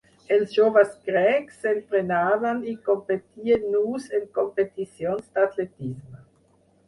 Els 0.35 0.53
joves 0.57 0.93
grecs 1.09 1.57
s'entrenaven 1.65 2.63
i 2.71 2.73
competien 2.87 3.69
nus 3.75 4.07
en 4.21 4.25
competicions 4.39 5.29
d'atletisme. 5.39 6.25